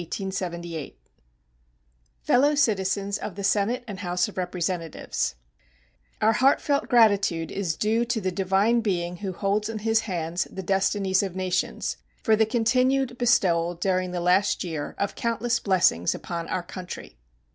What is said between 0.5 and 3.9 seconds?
2, 1878 Fellow Citizens of the Senate